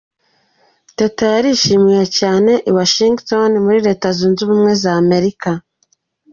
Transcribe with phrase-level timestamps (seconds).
[0.97, 5.49] Teta yarishimiwe cyane i Washington muri Leta Zunze Ubumwe za Amerika.